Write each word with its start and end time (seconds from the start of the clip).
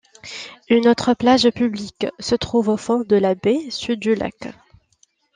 Une 0.67 0.87
autre 0.87 1.13
plage 1.13 1.47
publique 1.51 2.07
se 2.19 2.33
trouve 2.33 2.69
au 2.69 2.77
fond 2.77 3.01
de 3.01 3.15
la 3.15 3.35
baie 3.35 3.69
sud 3.69 3.99
du 3.99 4.15
lac. 4.15 4.47